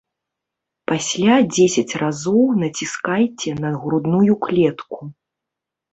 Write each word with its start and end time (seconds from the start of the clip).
Пасля 0.91 1.35
дзесяць 1.55 1.97
разоў 2.03 2.41
націскайце 2.63 3.51
на 3.67 3.75
грудную 3.85 4.33
клетку. 4.47 4.99